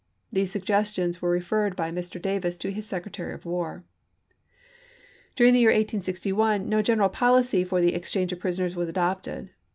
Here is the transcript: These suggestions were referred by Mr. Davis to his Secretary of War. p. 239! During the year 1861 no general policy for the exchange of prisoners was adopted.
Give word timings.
These 0.33 0.49
suggestions 0.49 1.21
were 1.21 1.29
referred 1.29 1.75
by 1.75 1.91
Mr. 1.91 2.19
Davis 2.19 2.57
to 2.57 2.71
his 2.71 2.87
Secretary 2.87 3.35
of 3.35 3.45
War. 3.45 3.83
p. 4.29 4.33
239! 5.35 5.35
During 5.35 5.53
the 5.53 5.59
year 5.59 5.69
1861 5.69 6.67
no 6.67 6.81
general 6.81 7.09
policy 7.09 7.63
for 7.63 7.79
the 7.79 7.93
exchange 7.93 8.33
of 8.33 8.39
prisoners 8.39 8.75
was 8.75 8.89
adopted. 8.89 9.51